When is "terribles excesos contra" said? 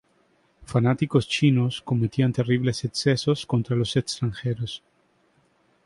2.33-3.75